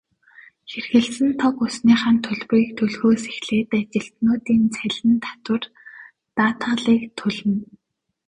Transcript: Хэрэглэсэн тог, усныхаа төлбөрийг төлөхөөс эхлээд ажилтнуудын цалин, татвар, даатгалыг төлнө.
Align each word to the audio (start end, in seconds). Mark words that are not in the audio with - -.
Хэрэглэсэн 0.69 1.29
тог, 1.39 1.55
усныхаа 1.65 2.13
төлбөрийг 2.25 2.69
төлөхөөс 2.77 3.23
эхлээд 3.31 3.69
ажилтнуудын 3.77 4.61
цалин, 4.75 5.11
татвар, 5.23 5.63
даатгалыг 6.37 7.01
төлнө. 7.19 7.55